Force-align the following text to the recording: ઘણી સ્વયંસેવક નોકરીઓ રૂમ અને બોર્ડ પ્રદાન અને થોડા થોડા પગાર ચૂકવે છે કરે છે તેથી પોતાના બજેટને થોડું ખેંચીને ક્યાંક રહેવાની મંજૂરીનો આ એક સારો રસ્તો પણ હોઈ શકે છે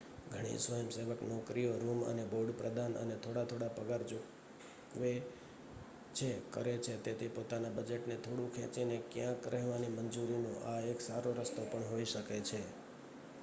ઘણી 0.31 0.59
સ્વયંસેવક 0.59 1.19
નોકરીઓ 1.23 1.73
રૂમ 1.77 1.99
અને 2.03 2.23
બોર્ડ 2.25 2.51
પ્રદાન 2.53 2.93
અને 2.95 3.15
થોડા 3.17 3.43
થોડા 3.45 3.75
પગાર 3.77 4.01
ચૂકવે 4.09 5.11
છે 6.13 6.29
કરે 6.51 6.73
છે 6.79 6.93
તેથી 7.03 7.35
પોતાના 7.35 7.75
બજેટને 7.77 8.15
થોડું 8.15 8.53
ખેંચીને 8.55 8.97
ક્યાંક 9.11 9.41
રહેવાની 9.47 9.95
મંજૂરીનો 9.97 10.51
આ 10.65 10.79
એક 10.85 10.99
સારો 11.01 11.29
રસ્તો 11.33 11.61
પણ 11.71 11.89
હોઈ 11.91 12.05
શકે 12.05 12.37
છે 12.41 12.61